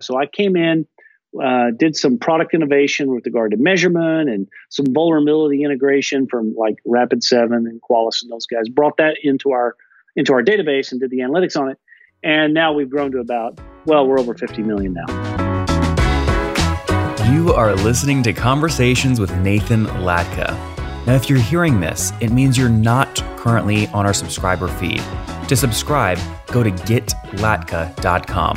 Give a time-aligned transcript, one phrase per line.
[0.00, 0.86] So I came in,
[1.40, 6.76] uh, did some product innovation with regard to measurement and some vulnerability integration from like
[6.86, 8.68] Rapid7 and Qualys and those guys.
[8.68, 9.76] Brought that into our
[10.16, 11.78] into our database and did the analytics on it.
[12.22, 15.06] And now we've grown to about well, we're over 50 million now.
[17.32, 20.56] You are listening to Conversations with Nathan Latka.
[21.06, 25.02] Now, if you're hearing this, it means you're not currently on our subscriber feed.
[25.48, 26.18] To subscribe,
[26.48, 28.56] go to getlatka.com.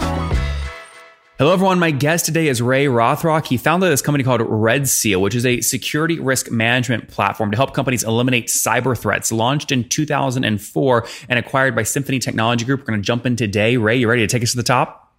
[1.41, 1.79] Hello, everyone.
[1.79, 3.47] My guest today is Ray Rothrock.
[3.47, 7.57] He founded this company called Red Seal, which is a security risk management platform to
[7.57, 9.31] help companies eliminate cyber threats.
[9.31, 12.81] Launched in 2004 and acquired by Symphony Technology Group.
[12.81, 13.75] We're going to jump in today.
[13.77, 15.10] Ray, you ready to take us to the top?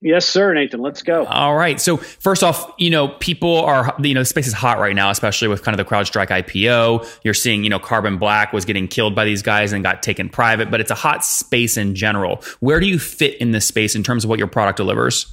[0.00, 0.80] Yes, sir, Nathan.
[0.80, 1.24] Let's go.
[1.24, 1.80] All right.
[1.80, 5.10] So first off, you know, people are, you know, the space is hot right now,
[5.10, 7.18] especially with kind of the CrowdStrike IPO.
[7.24, 10.28] You're seeing, you know, Carbon Black was getting killed by these guys and got taken
[10.28, 12.42] private, but it's a hot space in general.
[12.60, 15.26] Where do you fit in this space in terms of what your product delivers?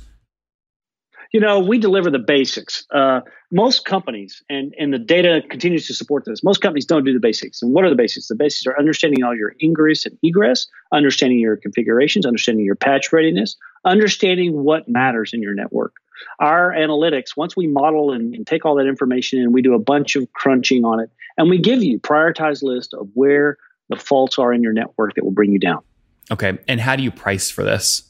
[1.36, 2.86] you know, we deliver the basics.
[2.92, 3.20] Uh,
[3.52, 6.46] most companies, and and the data continues to support this.
[6.46, 7.62] Most companies don't do the basics.
[7.62, 8.28] And what are the basics?
[8.28, 13.12] The basics are understanding all your ingress and egress, understanding your configurations, understanding your patch
[13.12, 15.96] readiness, understanding what matters in your network.
[16.40, 19.80] Our analytics, once we model and, and take all that information and we do a
[19.80, 23.58] bunch of crunching on it, and we give you prioritized list of where
[23.90, 25.82] the faults are in your network that will bring you down.
[26.32, 28.10] Okay, and how do you price for this?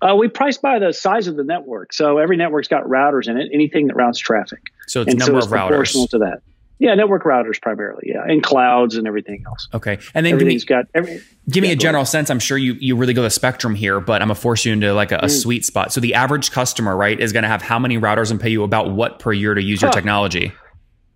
[0.00, 1.92] Uh, we price by the size of the network.
[1.92, 4.60] So every network's got routers in it, anything that routes traffic.
[4.88, 5.68] So it's and number so it's of routers.
[5.68, 6.42] Proportional to that.
[6.82, 8.10] Yeah, network routers primarily.
[8.12, 9.68] Yeah, and clouds and everything else.
[9.72, 10.90] Okay, and then everything's give me, got.
[10.94, 12.28] Every, give me a general sense.
[12.28, 14.92] I'm sure you you really go the spectrum here, but I'm gonna force you into
[14.92, 15.30] like a, a mm.
[15.30, 15.92] sweet spot.
[15.92, 18.64] So the average customer, right, is going to have how many routers and pay you
[18.64, 20.50] about what per year to use your technology?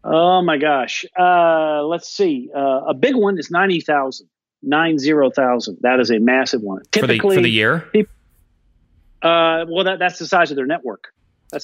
[0.05, 1.05] Oh my gosh.
[1.19, 2.49] Uh, let's see.
[2.57, 4.29] Uh, a big one is ninety thousand.
[4.63, 5.79] Nine zero thousand.
[5.81, 6.83] That is a massive one.
[6.93, 7.81] Typically, for the, for the year.
[7.93, 8.13] People,
[9.21, 11.09] uh, well, that, that's the size of their network.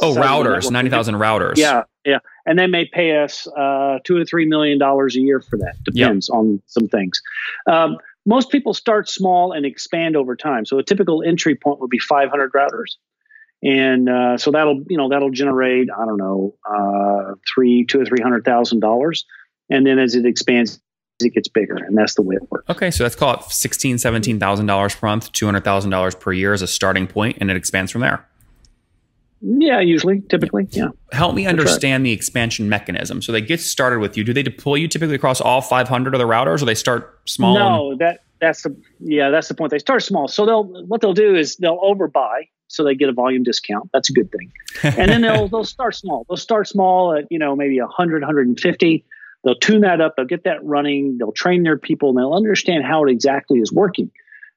[0.00, 1.56] oh, routers, ninety thousand routers.
[1.56, 5.40] Yeah, yeah, and they may pay us uh, two to three million dollars a year
[5.40, 5.76] for that.
[5.84, 6.36] Depends yep.
[6.36, 7.22] on some things.
[7.66, 10.64] Um, most people start small and expand over time.
[10.64, 12.96] So a typical entry point would be 500 routers,
[13.62, 18.04] and uh, so that'll you know that'll generate I don't know uh, three two or
[18.04, 19.24] three hundred thousand dollars,
[19.70, 20.80] and then as it expands,
[21.20, 22.68] it gets bigger, and that's the way it works.
[22.68, 26.14] Okay, so let's call it sixteen, seventeen thousand dollars per month, two hundred thousand dollars
[26.14, 28.26] per year as a starting point, and it expands from there.
[29.42, 30.88] Yeah, usually, typically, yeah.
[31.10, 33.20] Help me understand the expansion mechanism.
[33.20, 34.22] So they get started with you.
[34.22, 37.54] Do they deploy you typically across all 500 of the routers, or they start small?
[37.54, 39.70] No, and- that that's the yeah, that's the point.
[39.70, 40.28] They start small.
[40.28, 43.90] So they'll what they'll do is they'll overbuy, so they get a volume discount.
[43.92, 44.52] That's a good thing.
[44.82, 46.24] And then they'll they'll start small.
[46.28, 49.04] They'll start small at you know maybe 100, 150
[49.44, 52.84] They'll tune that up, they'll get that running, they'll train their people, and they'll understand
[52.84, 54.10] how it exactly is working.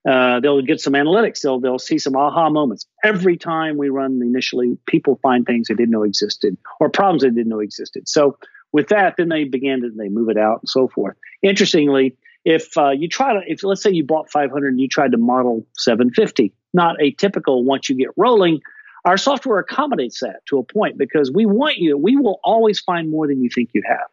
[0.07, 1.41] Uh, they'll get some analytics.
[1.41, 4.21] They'll they'll see some aha moments every time we run.
[4.21, 8.07] Initially, people find things they didn't know existed or problems they didn't know existed.
[8.07, 8.37] So
[8.71, 11.15] with that, then they begin to they move it out and so forth.
[11.41, 15.11] Interestingly, if uh, you try to, if let's say you bought 500 and you tried
[15.11, 17.63] to model 750, not atypical.
[17.63, 18.59] Once you get rolling,
[19.03, 21.97] our software accommodates that to a point because we want you.
[21.97, 24.07] We will always find more than you think you have.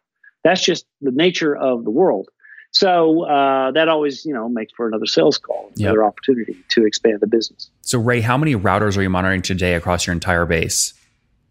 [0.44, 2.28] That's just the nature of the world.
[2.72, 6.08] So uh, that always, you know, makes for another sales call, another yep.
[6.08, 7.70] opportunity to expand the business.
[7.82, 10.94] So Ray, how many routers are you monitoring today across your entire base?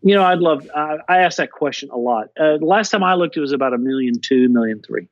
[0.02, 0.68] You know, I'd love.
[0.74, 2.30] Uh, I ask that question a lot.
[2.40, 5.08] Uh, last time I looked, it was about a million two, million three.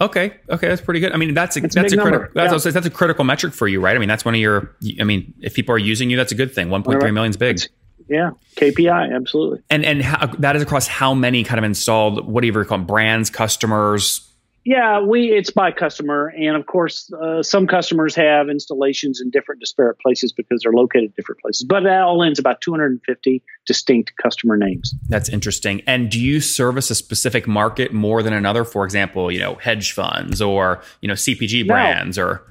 [0.00, 1.12] Okay, okay, that's pretty good.
[1.12, 2.72] I mean, that's a that's, that's a, critical that's, yeah.
[2.72, 3.94] that's, a critical metric for you, right?
[3.94, 4.74] I mean, that's one of your.
[4.98, 6.70] I mean, if people are using you, that's a good thing.
[6.70, 7.56] One point three million is big.
[7.56, 7.68] It's,
[8.08, 9.62] yeah, KPI, absolutely.
[9.68, 12.86] And and how, that is across how many kind of installed, whatever you call them,
[12.86, 14.29] brands, customers,
[14.64, 19.60] Yeah, we it's by customer, and of course, uh, some customers have installations in different
[19.60, 21.64] disparate places because they're located different places.
[21.66, 24.94] But that all ends about 250 distinct customer names.
[25.08, 25.82] That's interesting.
[25.86, 28.64] And do you service a specific market more than another?
[28.64, 31.72] For example, you know, hedge funds or you know CPG No.
[31.74, 32.42] brands or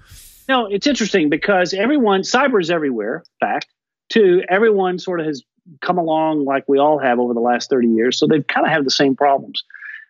[0.48, 3.24] No, it's interesting because everyone cyber is everywhere.
[3.40, 3.68] Fact,
[4.10, 5.44] two, everyone sort of has
[5.82, 8.72] come along like we all have over the last 30 years, so they've kind of
[8.74, 9.64] have the same problems.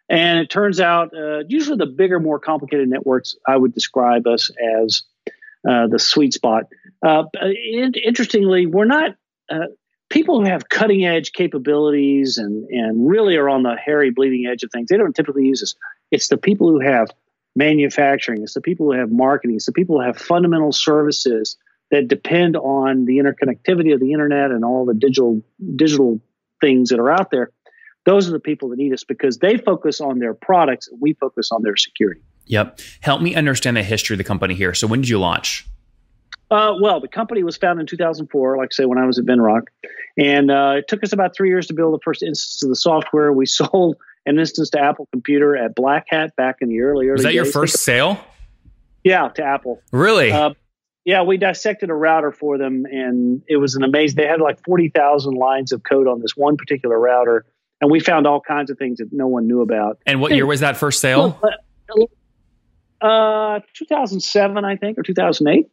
[0.10, 4.50] And it turns out, uh, usually the bigger, more complicated networks, I would describe us
[4.84, 5.04] as
[5.70, 6.64] uh, the sweet spot.
[7.06, 9.16] Uh, in- interestingly, we're not
[9.52, 9.68] uh,
[10.10, 14.64] people who have cutting edge capabilities and and really are on the hairy, bleeding edge
[14.64, 14.90] of things.
[14.90, 15.76] They don't typically use us.
[16.12, 17.10] It's the people who have
[17.56, 18.42] manufacturing.
[18.42, 19.58] It's the people who have marketing.
[19.58, 21.58] It's the people who have fundamental services
[21.92, 25.42] that depend on the interconnectivity of the internet and all the digital
[25.76, 26.20] digital
[26.62, 27.52] things that are out there.
[28.06, 31.14] Those are the people that need us because they focus on their products and we
[31.14, 32.22] focus on their security.
[32.46, 32.80] Yep.
[33.02, 34.74] Help me understand the history of the company here.
[34.74, 35.68] So when did you launch?
[36.52, 39.26] Uh, well, the company was founded in 2004, like I say, when I was at
[39.26, 39.68] Venrock.
[40.18, 42.76] And uh, it took us about three years to build the first instance of the
[42.76, 43.32] software.
[43.32, 47.14] We sold an instance to Apple Computer at Black Hat back in the early, early
[47.14, 48.20] Was that your first sale?
[49.04, 49.82] Yeah, to Apple.
[49.92, 50.32] Really?
[50.32, 50.54] Uh,
[51.06, 54.18] yeah, we dissected a router for them, and it was an amazing.
[54.18, 57.46] They had like forty thousand lines of code on this one particular router,
[57.82, 60.00] and we found all kinds of things that no one knew about.
[60.06, 61.40] and what year was that first sale?
[63.02, 65.68] Uh, 2007, I think, or 2008.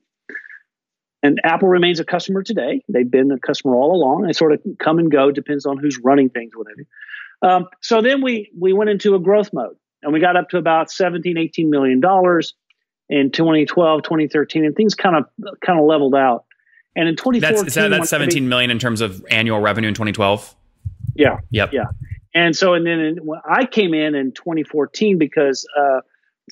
[1.23, 2.83] And Apple remains a customer today.
[2.89, 4.23] They've been a customer all along.
[4.23, 6.87] They sort of come and go, depends on who's running things, whatever.
[7.43, 10.57] Um, so then we we went into a growth mode, and we got up to
[10.57, 12.55] about 17, 18 million dollars
[13.09, 15.25] in 2012, 2013, and things kind of
[15.65, 16.45] kind of leveled out.
[16.95, 19.95] And in 2014, That's is that, that's 17 million in terms of annual revenue in
[19.95, 20.55] 2012.
[21.19, 21.39] Yeah.
[21.51, 21.71] Yep.
[21.73, 21.85] Yeah.
[22.35, 26.01] And so, and then in, when I came in in 2014 because, uh,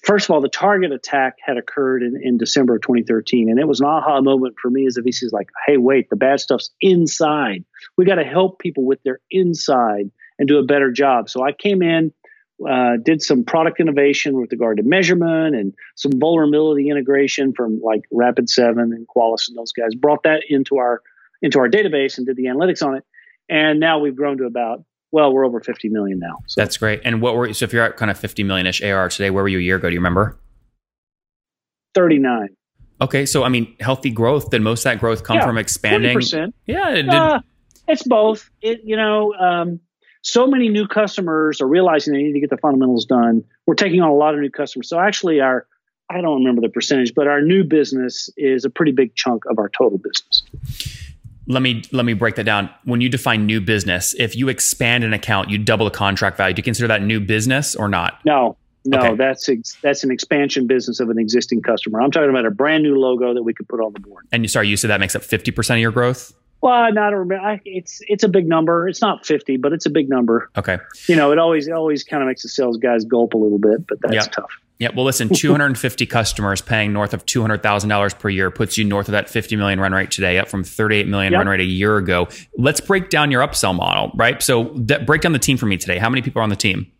[0.05, 3.50] first of all, the target attack had occurred in, in December of 2013.
[3.50, 5.25] And it was an aha moment for me as a VC.
[5.25, 7.64] Is like, hey, wait, the bad stuff's inside.
[7.96, 11.28] We got to help people with their inside and do a better job.
[11.28, 12.12] So I came in,
[12.66, 18.02] uh, did some product innovation with regard to measurement and some vulnerability integration from like
[18.12, 19.94] Rapid7 and Qualys and those guys.
[19.94, 21.02] Brought that into our
[21.43, 23.05] into our database and did the analytics on it.
[23.49, 26.38] And now we've grown to about well, we're over 50 million now.
[26.49, 27.00] So That's great.
[27.05, 29.44] And what were so if you're at kind of 50 million ish AR today, where
[29.44, 29.88] were you a year ago?
[29.88, 30.37] Do you remember?
[31.94, 32.49] 39.
[33.00, 34.50] Okay, so I mean, healthy growth.
[34.50, 36.19] Did most of that growth come Yeah, from expanding?
[36.19, 36.52] 20%.
[36.67, 37.08] Yeah, it.
[37.08, 37.41] Uh,
[37.87, 38.50] it's both.
[38.61, 39.79] It you know, um,
[40.23, 43.44] so many new customers are realizing they need to get the fundamentals done.
[43.67, 44.88] We're taking on a lot of new customers.
[44.88, 45.67] So actually, our
[46.11, 49.58] I don't remember the percentage, but our new business is a pretty big chunk of
[49.58, 50.43] our total business.
[51.46, 52.70] Let me let me break that down.
[52.85, 56.55] When you define new business, if you expand an account, you double the contract value.
[56.55, 58.19] Do you consider that new business or not?
[58.25, 59.14] No, no, Okay.
[59.17, 62.00] that's ex- that's an expansion business of an existing customer.
[62.00, 64.26] I'm talking about a brand new logo that we could put on the board.
[64.32, 66.32] And you sorry, you said that makes up 50% of your growth?
[66.61, 68.88] Well, not a, I, it's it's a big number.
[68.88, 70.49] It's not 50, but it's a big number.
[70.56, 70.79] Okay.
[71.08, 73.58] You know, it always it always kind of makes the sales guys gulp a little
[73.58, 74.23] bit, but that's Yeah.
[74.32, 74.50] tough.
[74.79, 74.88] Yeah.
[74.94, 79.29] Well, listen, 250 customers paying north of $200,000 per year puts you north of that
[79.31, 81.38] 50 million run rate today, up from 38 million Yep.
[81.38, 82.29] run rate a year ago.
[82.59, 84.43] Let's break down your upsell model, right?
[84.43, 85.99] So that, break down the team for me today.
[85.99, 86.91] How many people are on the team?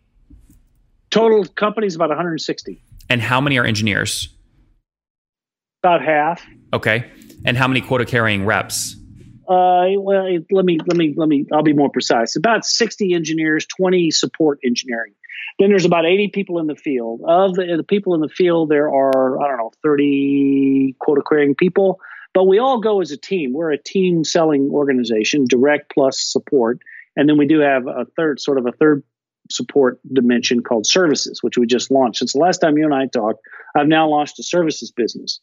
[1.11, 4.29] Total company's about 160, And how many are engineers?
[5.83, 6.43] about half.
[6.73, 7.05] Okay.
[7.45, 8.95] And how many quota carrying reps?
[9.47, 11.45] Uh, well, let me let me let me.
[11.53, 12.35] I'll be more precise.
[12.35, 15.13] About 60 engineers, 20 support engineering.
[15.59, 17.21] Then there's about 80 people in the field.
[17.25, 21.55] Of the, the people in the field, there are I don't know 30 quota carrying
[21.55, 21.99] people.
[22.33, 23.53] But we all go as a team.
[23.53, 26.79] We're a team selling organization, direct plus support,
[27.15, 29.03] and then we do have a third sort of a third
[29.49, 32.19] support dimension called services, which we just launched.
[32.19, 33.39] Since the last time you and I talked,
[33.75, 35.39] I've now launched a services business,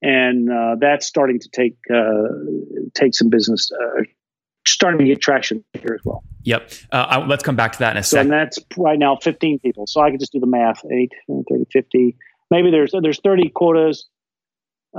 [0.00, 2.28] and uh, that's starting to take uh,
[2.94, 4.02] take some business, uh,
[4.78, 6.22] starting to get traction here as well.
[6.44, 6.70] Yep.
[6.92, 8.30] Uh, I, let's come back to that in a So and second.
[8.30, 9.86] that's right now 15 people.
[9.88, 12.16] So I could just do the math: 8, 30, 50.
[12.50, 14.06] Maybe there's there's 30 quotas,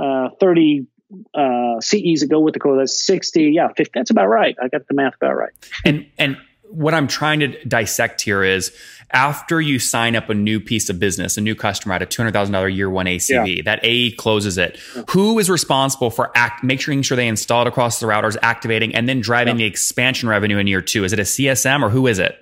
[0.00, 0.86] uh, 30
[1.34, 2.80] uh, CEs that go with the quota.
[2.80, 3.52] That's 60.
[3.52, 3.90] Yeah, 50.
[3.94, 4.54] That's about right.
[4.62, 5.52] I got the math about right.
[5.84, 6.36] And and
[6.70, 8.72] what I'm trying to dissect here is
[9.12, 12.22] after you sign up a new piece of business, a new customer at a two
[12.22, 14.78] hundred thousand dollar year one ACV, that AE closes it.
[15.10, 19.08] Who is responsible for act making sure they install it across the routers, activating, and
[19.08, 21.04] then driving the expansion revenue in year two?
[21.04, 22.36] Is it a CSM or who is it?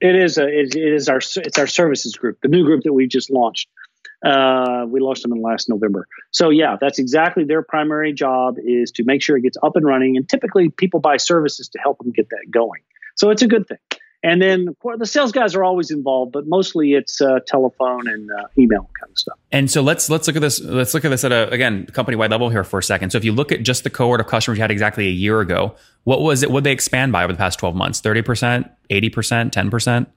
[0.00, 2.92] It is a it, it is our it's our services group, the new group that
[2.92, 3.68] we just launched.
[4.24, 6.08] Uh, we launched them in last November.
[6.32, 9.86] So yeah, that's exactly their primary job is to make sure it gets up and
[9.86, 10.16] running.
[10.16, 12.80] And typically, people buy services to help them get that going.
[13.18, 13.78] So it's a good thing.
[14.22, 18.46] And then the sales guys are always involved, but mostly it's uh, telephone and uh,
[18.58, 19.38] email kind of stuff.
[19.52, 20.60] And so let's let's look at this.
[20.60, 23.10] Let's look at this at a again company wide level here for a second.
[23.10, 25.40] So if you look at just the cohort of customers you had exactly a year
[25.40, 26.50] ago, what was it?
[26.50, 28.00] Would they expand by over the past twelve months?
[28.00, 30.08] Thirty percent, eighty percent, ten percent?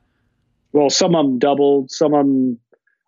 [0.74, 1.92] Well, some of them doubled.
[1.92, 2.60] Some of them,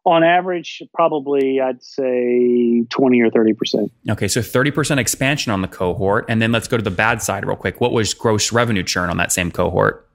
[0.05, 3.91] on average, probably I'd say twenty or thirty percent.
[4.09, 7.21] Okay, so thirty percent expansion on the cohort, and then let's go to the bad
[7.21, 7.79] side real quick.
[7.79, 10.07] What was gross revenue churn on that same cohort?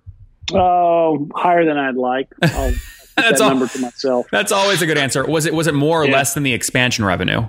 [0.52, 2.28] Oh, higher than I'd like.
[2.42, 2.73] I'll
[3.16, 4.26] that's that all, number to myself.
[4.30, 5.26] That's always a good answer.
[5.26, 6.12] Was it was it more or Yeah.
[6.12, 7.49] less than the expansion revenue?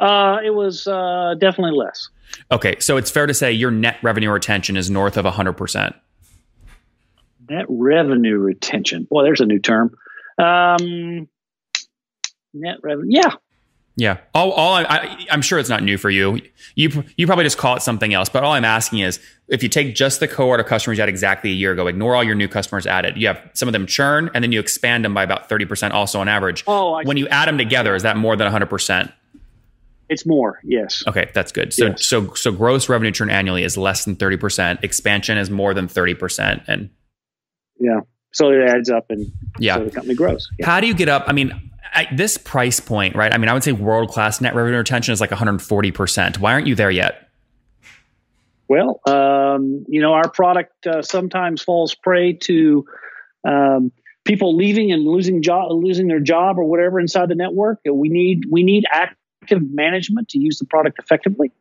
[0.00, 2.08] Uh, it was uh, definitely less.
[2.50, 5.94] Okay, so it's fair to say your net revenue retention is north of 100%.
[7.48, 9.04] Net revenue retention.
[9.04, 9.94] Boy, there's a new term.
[10.42, 11.28] Um,
[12.54, 13.08] net revenue.
[13.10, 13.30] Yeah.
[13.94, 14.18] Yeah.
[14.34, 16.40] All, all I, I, I'm sure it's not new for you.
[16.74, 18.30] You you probably just call it something else.
[18.30, 21.10] But all I'm asking is, if you take just the cohort of customers you had
[21.10, 23.18] exactly a year ago, ignore all your new customers added.
[23.18, 26.20] You have some of them churn, and then you expand them by about 30% also
[26.20, 26.64] on average.
[26.66, 29.12] Oh, I when you add them together, is that more than 100%?
[30.08, 30.58] It's more.
[30.64, 31.02] Yes.
[31.06, 31.72] Okay, that's good.
[31.74, 32.06] So Yes.
[32.06, 34.82] so so gross revenue churn annually is less than 30%.
[34.82, 36.64] Expansion is more than 30%.
[36.66, 36.88] And
[37.78, 38.00] Yeah.
[38.32, 39.76] So it adds up, and yeah.
[39.76, 40.48] so the company grows.
[40.58, 40.66] Yeah.
[40.66, 41.24] How do you get up?
[41.26, 43.32] I mean, at this price point, right?
[43.32, 46.38] I mean, I would say world class net revenue retention is like 140%.
[46.38, 47.28] Why aren't you there yet?
[48.68, 52.86] Well, um, you know, our product uh, sometimes falls prey to
[53.46, 53.92] um,
[54.24, 57.80] people leaving and losing job, losing their job or whatever inside the network.
[57.84, 61.52] We need we need active management to use the product effectively,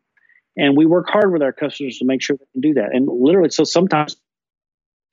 [0.56, 2.96] and we work hard with our customers to make sure we can do that.
[2.96, 4.16] And literally, so sometimes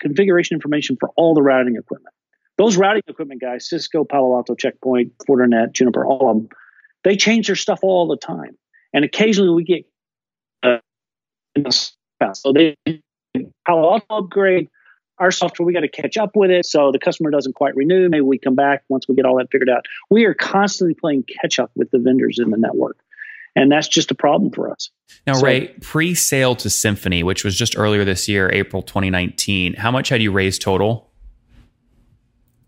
[0.00, 2.14] configuration information for all the routing equipment.
[2.56, 6.48] Those routing equipment guys, Cisco, Palo Alto, Checkpoint, Fortinet, Juniper, all of them,
[7.04, 8.56] they change their stuff all the time.
[8.92, 9.86] And occasionally we get
[10.62, 10.78] uh,
[12.32, 12.76] so they
[13.66, 14.68] Palo Alto upgrade
[15.18, 15.66] our software.
[15.66, 18.08] We got to catch up with it, so the customer doesn't quite renew.
[18.08, 19.86] Maybe we come back once we get all that figured out.
[20.10, 22.98] We are constantly playing catch up with the vendors in the network,
[23.58, 24.90] and that's just a problem for us.
[25.26, 29.74] Now, So- Ray, pre sale to Symphony, which was just earlier this year, April 2019,
[29.74, 31.10] how much had you raised total?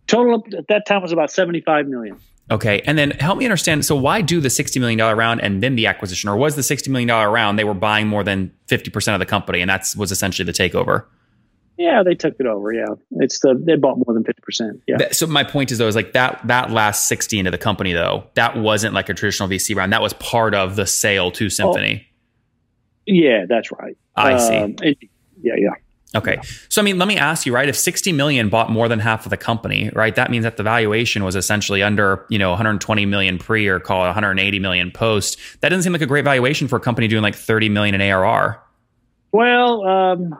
[0.06, 2.16] Total at that time was about seventy five million.
[2.50, 2.80] Okay.
[2.84, 3.84] And then help me understand.
[3.86, 6.28] So, why do the $60 million round and then the acquisition?
[6.28, 9.60] Or was the $60 million round they were buying more than 50% of the company?
[9.60, 11.04] And that was essentially the takeover.
[11.80, 12.74] Yeah, they took it over.
[12.74, 14.82] Yeah, it's the they bought more than fifty percent.
[14.86, 15.12] Yeah.
[15.12, 18.24] So my point is though is like that that last 60 into the company though
[18.34, 22.06] that wasn't like a traditional VC round that was part of the sale to Symphony.
[23.06, 23.96] Yeah, that's right.
[24.14, 24.56] I see.
[24.58, 24.96] Um, and-
[25.42, 25.70] yeah, yeah.
[26.14, 26.38] Okay.
[26.68, 29.24] So I mean let me ask you right if 60 million bought more than half
[29.24, 33.06] of the company right that means that the valuation was essentially under you know 120
[33.06, 36.68] million pre or call it 180 million post that doesn't seem like a great valuation
[36.68, 38.62] for a company doing like 30 million in ARR.
[39.32, 40.34] Well, um,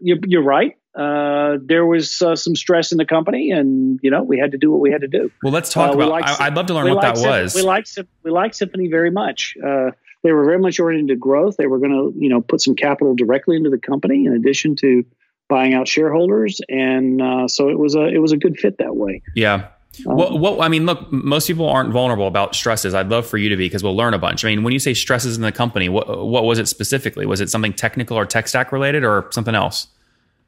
[0.00, 0.76] you're, you're right.
[0.94, 4.58] Uh, there was uh, some stress in the company, and you know we had to
[4.58, 5.30] do what we had to do.
[5.42, 7.54] Well let's talk Uh, about I, I'd love to learn what that was.
[7.54, 9.56] We like Sym- we like Symphony very much.
[9.62, 9.90] Uh,
[10.22, 11.56] they were very much oriented to growth.
[11.56, 14.76] They were going to you know put some capital directly into the company in addition
[14.76, 15.04] to
[15.48, 18.94] buying out shareholders, and uh, so it was a it was a good fit that
[18.94, 19.22] way.
[19.34, 19.68] yeah.
[20.06, 22.94] Um, What, what I mean, look, most people aren't vulnerable about stresses.
[22.94, 24.44] I'd love for you to be because we'll learn a bunch.
[24.44, 27.26] I mean, when you say stresses in the company, what what was it specifically?
[27.26, 29.88] Was it something technical or tech stack related, or something else?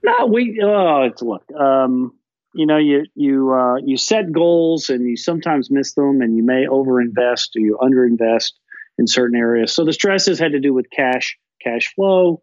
[0.03, 1.45] No, we oh, it's look.
[1.53, 2.13] Um,
[2.55, 6.43] you know, you you uh, you set goals and you sometimes miss them, and you
[6.43, 8.53] may overinvest or you underinvest
[8.99, 9.73] in certain areas.
[9.73, 12.43] So the stresses had to do with cash, cash flow.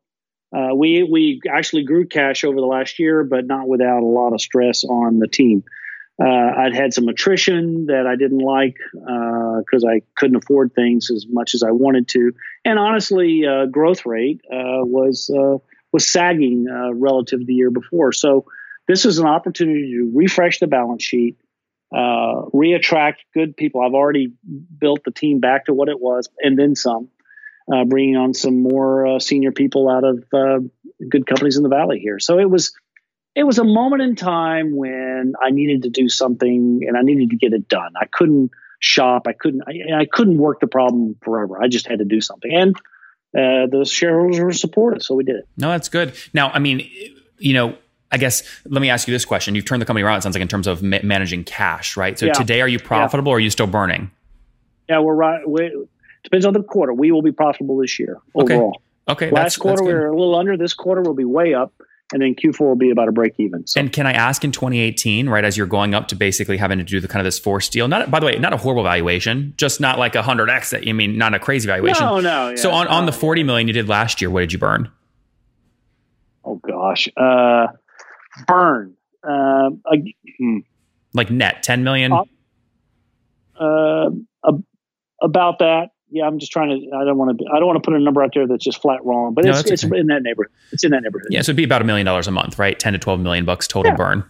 [0.56, 4.34] Uh, we we actually grew cash over the last year, but not without a lot
[4.34, 5.64] of stress on the team.
[6.22, 11.26] Uh, I'd had some attrition that I didn't like because I couldn't afford things as
[11.28, 15.58] much as I wanted to, and honestly, uh, growth rate uh, was uh,
[15.92, 18.12] was sagging uh, relative to the year before.
[18.12, 18.46] So
[18.88, 21.38] this is an opportunity to refresh the balance sheet,
[21.92, 23.82] uh, reattract good people.
[23.82, 24.34] I've already
[24.80, 27.10] built the team back to what it was, and then some.
[27.74, 30.60] Uh, bringing on some more uh, senior people out of uh,
[31.08, 32.20] good companies in the valley here.
[32.20, 32.74] So it was
[33.36, 37.32] it was a moment in time when I needed to do something and I needed
[37.32, 37.94] to get it done.
[38.00, 39.28] I couldn't shop.
[39.28, 39.62] I couldn't.
[39.68, 41.62] I, I couldn't work the problem forever.
[41.62, 42.76] I just had to do something, and
[43.36, 45.48] uh, the shareholders were supportive, so we did it.
[45.58, 46.14] No, that's good.
[46.34, 46.88] Now, I mean,
[47.40, 47.76] you know,
[48.12, 50.20] I guess let me ask you this question: You've turned the company around.
[50.20, 52.18] It sounds like in terms of ma- managing cash, right?
[52.20, 52.34] So Yeah.
[52.34, 54.12] today, are you profitable or are you still burning?
[54.90, 55.48] Yeah, we're right.
[55.48, 55.72] We,
[56.24, 56.94] depends on the quarter.
[56.94, 58.54] We will be profitable this year Okay.
[58.54, 58.82] overall.
[59.08, 60.56] Okay, Last that's, quarter that's we were a little under.
[60.58, 61.74] This quarter will be way up,
[62.14, 63.66] and then Q4 will be about a break even.
[63.68, 66.78] So And can I ask in 2018, right, as you're going up to basically having
[66.78, 67.88] to do the kind of this force deal?
[67.88, 70.70] Not, by the way, not a horrible valuation, just not like a hundred x.
[70.70, 72.06] That I mean, not a crazy valuation.
[72.06, 72.50] no, no.
[72.50, 74.90] Yeah, so on, on the 40 million you did last year, what did you burn?
[76.46, 77.68] oh gosh, uh,
[78.48, 78.96] Burn.
[79.24, 80.58] Uh, I- hmm.
[81.14, 82.12] Like net 10 million?
[82.12, 82.26] Uh,
[83.60, 84.52] uh,
[85.22, 85.92] about that.
[86.14, 86.96] Yeah, I'm just trying to.
[86.96, 87.46] I don't want to.
[87.52, 89.34] I don't want to put a number out there that's just flat wrong.
[89.34, 90.52] But No, it's it's in that neighborhood.
[90.72, 91.28] It's in that neighborhood.
[91.32, 92.78] yeah, so it'd be about a million dollars a month, right?
[92.80, 93.96] 10 to 12 million bucks total Yeah.
[93.98, 94.24] burn.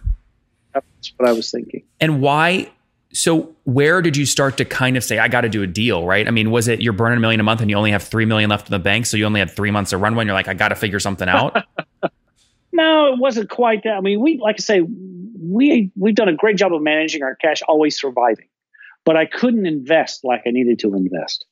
[0.72, 1.82] That's what I was thinking.
[2.00, 2.70] And why?
[3.12, 6.04] So where did you start to kind of say, I got to do a deal,
[6.06, 6.26] right?
[6.26, 8.24] I mean, was it you're burning a million a month and you only have three
[8.24, 10.34] million left in the bank, so you only had three months of runway, and you're
[10.34, 11.56] like, I got to figure something out.
[12.72, 13.92] No, it wasn't quite that.
[13.92, 17.36] I mean, we like I say, we we've done a great job of managing our
[17.36, 18.48] cash, always surviving.
[19.04, 21.44] But I couldn't invest like I needed to invest.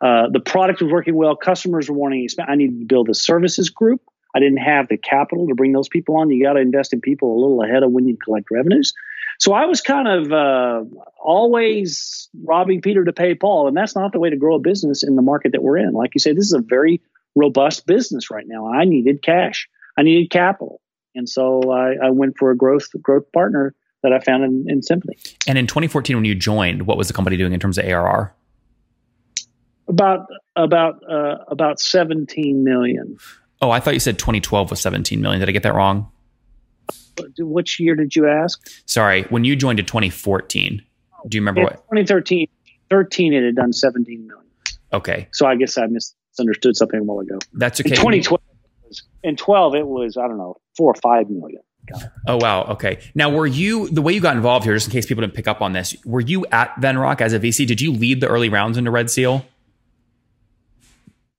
[0.00, 1.36] Uh, the product was working well.
[1.36, 2.28] Customers were wanting.
[2.46, 4.02] I needed to build a services group.
[4.34, 6.30] I didn't have the capital to bring those people on.
[6.30, 8.92] You got to invest in people a little ahead of when you collect revenues.
[9.38, 10.84] So I was kind of uh,
[11.22, 15.02] always robbing Peter to pay Paul, and that's not the way to grow a business
[15.02, 15.92] in the market that we're in.
[15.92, 17.00] Like you say, this is a very
[17.34, 18.66] robust business right now.
[18.66, 19.68] I needed cash.
[19.98, 20.80] I needed capital,
[21.14, 24.82] and so I, I went for a growth growth partner that I found in, in
[24.82, 25.16] Symphony.
[25.46, 28.32] and in 2014, when you joined, what was the company doing in terms of ARR?
[29.88, 30.26] About
[30.56, 33.18] about uh, about seventeen million.
[33.62, 35.40] Oh, I thought you said 2012 was 17 million.
[35.40, 36.10] Did I get that wrong?
[37.38, 38.60] Which year did you ask?
[38.84, 40.82] Sorry, when you joined in 2014,
[41.28, 41.72] do you remember In what?
[41.76, 42.48] 2013.
[42.90, 44.44] 13 it had done 17 million.
[44.92, 47.38] Okay, So I guess I misunderstood something a while ago.
[47.54, 47.96] that's In okay.
[47.96, 48.40] 2012,
[48.88, 51.62] was- in 12 it was I don't know four or five million.
[52.28, 52.64] Oh wow.
[52.64, 52.98] Okay.
[53.14, 54.74] Now, were you the way you got involved here?
[54.74, 57.40] Just in case people didn't pick up on this, were you at Venrock as a
[57.40, 57.66] VC?
[57.66, 59.44] Did you lead the early rounds into Red Seal?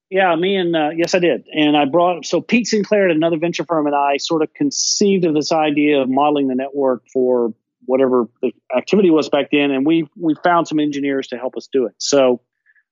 [0.10, 3.38] Yeah, me and uh, yes, I did, and I brought so Pete Sinclair at another
[3.38, 7.54] venture firm and I sort of conceived of this idea of modeling the network for
[7.86, 11.68] whatever the activity was back then, and we we found some engineers to help us
[11.72, 11.94] do it.
[11.98, 12.42] So,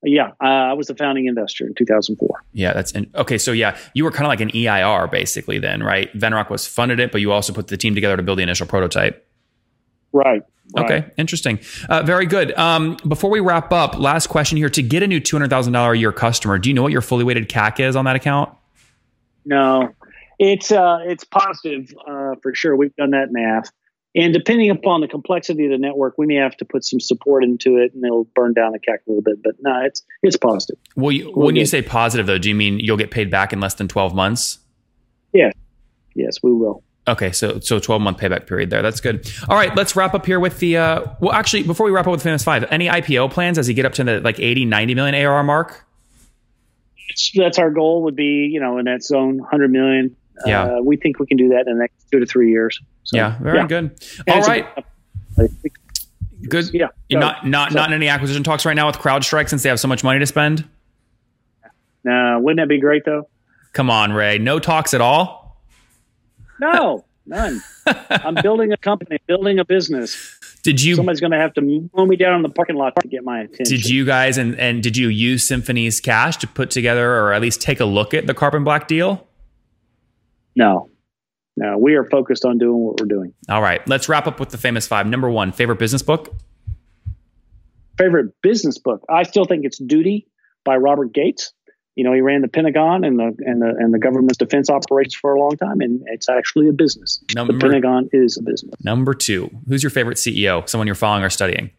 [0.04, 2.44] yeah, uh, I was the founding investor in 2004.
[2.52, 3.38] Yeah, that's in, okay.
[3.38, 6.12] So yeah, you were kind of like an EIR basically then, right?
[6.14, 8.68] Venrock was funded it, but you also put the team together to build the initial
[8.68, 9.26] prototype.
[10.16, 10.44] Right.
[10.76, 10.86] right.
[10.86, 11.60] Okay, interesting.
[11.90, 12.58] Uh, very good.
[12.58, 15.74] Um, before we wrap up, last question here: To get a new two hundred thousand
[15.74, 18.16] dollar a year customer, do you know what your fully weighted CAC is on that
[18.16, 18.50] account?
[19.44, 19.94] No,
[20.40, 22.78] it's uh, it's positive uh, for sure.
[22.78, 23.70] We've done that math,
[24.16, 27.44] and depending upon the complexity of the network, we may have to put some support
[27.44, 29.44] into it, and it'll burn down the CAC a little bit.
[29.44, 30.78] But no, it's it's positive.
[30.96, 33.30] Well, you, We'll when you get- say positive though, do you mean you'll get paid
[33.30, 34.60] back in less than twelve months?
[35.34, 35.52] Yes,
[36.16, 36.85] yes, we will.
[37.08, 38.82] Okay, so so twelve month payback period there.
[38.82, 39.32] That's good.
[39.48, 40.78] All right, let's wrap up here with the.
[40.78, 43.76] Uh, well, actually, before we wrap up with Famous Five, any IPO plans as you
[43.76, 45.86] get up to the like 80, 90 million ARR mark?
[47.36, 48.04] That's our goal.
[48.04, 50.16] Would be you know in that zone, hundred million.
[50.46, 50.64] Yeah.
[50.64, 52.82] Uh, we think we can do that in the next two to three years.
[53.04, 53.92] So, yeah, very good.
[54.28, 54.68] And All it's a- right,
[56.50, 56.70] good.
[56.74, 56.88] Yeah.
[57.12, 59.70] So- not not so- not in any acquisition talks right now with CrowdStrike since they
[59.70, 60.66] have so much money to spend.
[62.04, 63.30] No, wouldn't that be great though?
[63.74, 64.38] Come on, Ray.
[64.40, 65.45] No talks at all.
[66.60, 67.62] No, none.
[68.10, 70.40] I'm building a company, building a business.
[70.64, 73.08] Did you Somebody's going to have to mow me down in the parking lot to
[73.08, 73.76] get my attention.
[73.78, 77.42] did you guys and and did you use Symphony's cash to put together or at
[77.42, 79.28] least take a look at the Carbon Black deal?
[80.56, 80.90] No,
[81.56, 81.78] no.
[81.78, 83.34] We are focused on doing what we're doing.
[83.50, 85.06] All right, let's wrap up with the famous five.
[85.06, 86.34] Number one, favorite business book.
[87.98, 89.06] Favorite business book?
[89.10, 90.28] I still think it's Duty
[90.64, 91.54] by Robert Gates.
[91.96, 95.16] You know, he ran the Pentagon and the and the and the government's defense operations
[95.16, 97.24] for a long time, and it's actually a business.
[97.34, 98.74] Number- the Pentagon is a business.
[98.84, 100.68] Number two, who's your favorite CEO?
[100.68, 101.72] Someone you're following or studying?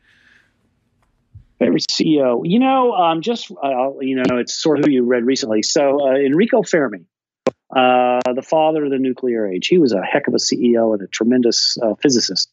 [1.58, 2.42] Favorite CEO?
[2.44, 5.62] You know, um, just uh, you know, it's sort of who you read recently.
[5.62, 7.04] So uh, Enrico Fermi,
[7.74, 11.02] uh, the father of the nuclear age, he was a heck of a CEO and
[11.02, 12.50] a tremendous uh, physicist.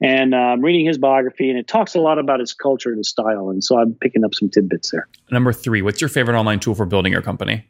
[0.00, 2.98] And uh, I'm reading his biography, and it talks a lot about his culture and
[2.98, 3.48] his style.
[3.50, 5.08] And so I'm picking up some tidbits there.
[5.30, 7.64] Number three, what's your favorite online tool for building your company?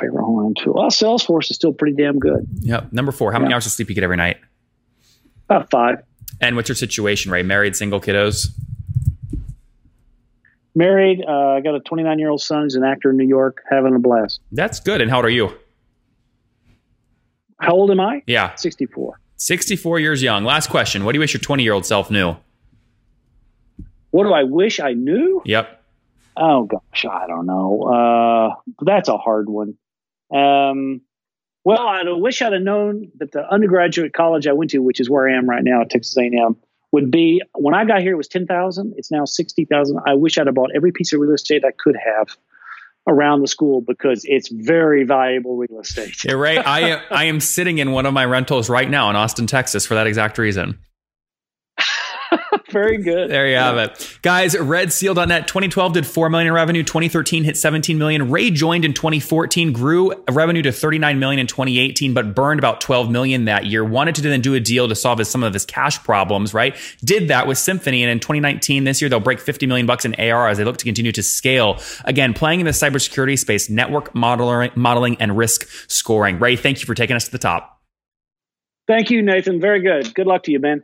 [0.00, 0.74] Favorite online tool?
[0.74, 2.46] Well, Salesforce is still pretty damn good.
[2.60, 2.92] Yep.
[2.92, 3.56] Number four, how many Yeah.
[3.56, 4.38] hours of sleep you get every night?
[5.48, 6.02] About five.
[6.40, 7.42] And what's your situation, Ray?
[7.42, 8.48] Married, single, kiddos?
[10.74, 11.24] Married.
[11.26, 12.64] Uh, I got a 29 year old son.
[12.64, 14.40] He's an actor in New York, having a blast.
[14.52, 15.00] That's good.
[15.00, 15.50] And how old are you?
[17.60, 18.22] How old am I?
[18.26, 19.18] Yeah, 64.
[19.38, 20.44] 64 years young.
[20.44, 21.04] Last question.
[21.04, 22.36] What do you wish your 20 year old self knew?
[24.10, 25.42] What do I wish I knew?
[25.44, 25.82] Yep.
[26.36, 27.82] Oh gosh, I don't know.
[27.82, 29.76] Uh, that's a hard one.
[30.32, 31.00] Um,
[31.64, 35.10] well, I wish I'd have known that the undergraduate college I went to, which is
[35.10, 36.56] where I am right now at Texas A&M,
[36.92, 38.12] would be when I got here.
[38.12, 38.94] It was ten thousand.
[38.96, 40.00] It's now sixty thousand.
[40.06, 42.36] I wish I'd have bought every piece of real estate I could have
[43.08, 46.22] around the school because it's very valuable real estate.
[46.24, 49.46] Yeah, Ray, I, I am sitting in one of my rentals right now in Austin,
[49.46, 50.78] Texas for that exact reason.
[52.72, 53.30] Very good.
[53.30, 54.18] There you have it.
[54.20, 58.30] Guys, redseal.net 2012 did 4 million in revenue, 2013 hit 17 million.
[58.30, 63.10] Ray joined in 2014, grew revenue to 39 million in 2018, but burned about 12
[63.10, 63.82] million that year.
[63.82, 66.76] Wanted to then do a deal to solve his, some of his cash problems, right?
[67.02, 68.02] Did that with Symphony.
[68.02, 70.76] And in 2019, this year, they'll break 50 million bucks in AR as they look
[70.76, 71.80] to continue to scale.
[72.04, 76.38] Again, playing in the cybersecurity space, network modeling, modeling and risk scoring.
[76.38, 77.80] Ray, thank you for taking us to the top.
[78.86, 79.60] Thank you, Nathan.
[79.60, 80.14] Very good.
[80.14, 80.82] Good luck to you, man.